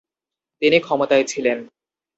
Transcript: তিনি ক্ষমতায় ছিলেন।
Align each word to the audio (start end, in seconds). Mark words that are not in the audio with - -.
তিনি 0.61 0.77
ক্ষমতায় 0.79 1.23
ছিলেন। 1.23 1.57